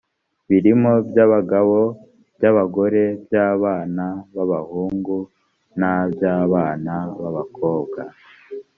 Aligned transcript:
birimo 0.49 0.91
by 1.09 1.17
abagabo 1.25 1.79
by 2.35 2.43
abagore 2.51 3.03
by 3.23 3.35
abana 3.49 4.05
b 4.33 4.35
abahungu 4.43 5.17
na 5.79 5.93
by 6.11 6.23
abana 6.39 6.93
b 7.19 7.21
abakobwa 7.29 8.01